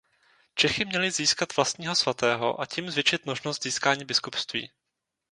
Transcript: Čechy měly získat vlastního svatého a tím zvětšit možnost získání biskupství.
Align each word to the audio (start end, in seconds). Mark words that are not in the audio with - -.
Čechy 0.55 0.85
měly 0.85 1.11
získat 1.11 1.55
vlastního 1.55 1.95
svatého 1.95 2.61
a 2.61 2.65
tím 2.65 2.91
zvětšit 2.91 3.25
možnost 3.25 3.63
získání 3.63 4.05
biskupství. 4.05 4.69